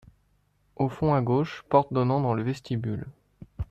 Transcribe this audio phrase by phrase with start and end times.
[0.77, 3.05] Au fond, à gauche, porte donnant dans le vestibule.